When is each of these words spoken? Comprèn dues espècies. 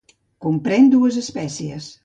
Comprèn 0.45 0.89
dues 0.95 1.21
espècies. 1.23 1.95